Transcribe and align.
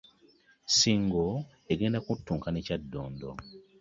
Ssingo 0.69 1.25
egenda 1.71 1.99
kuttunka 2.05 2.47
ne 2.51 2.59
Kyaddondo 2.65 3.29